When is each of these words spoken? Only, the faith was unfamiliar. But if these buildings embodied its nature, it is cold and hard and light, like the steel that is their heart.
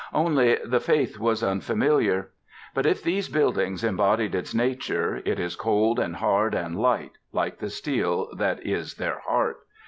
Only, 0.15 0.55
the 0.65 0.79
faith 0.79 1.19
was 1.19 1.43
unfamiliar. 1.43 2.31
But 2.73 2.87
if 2.87 3.03
these 3.03 3.29
buildings 3.29 3.83
embodied 3.83 4.33
its 4.33 4.51
nature, 4.51 5.21
it 5.25 5.37
is 5.39 5.55
cold 5.55 5.99
and 5.99 6.15
hard 6.15 6.55
and 6.55 6.75
light, 6.75 7.19
like 7.33 7.59
the 7.59 7.69
steel 7.69 8.29
that 8.35 8.65
is 8.65 8.95
their 8.95 9.19
heart. 9.27 9.57